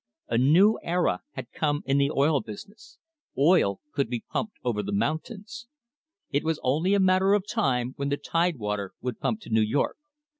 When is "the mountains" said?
4.81-5.67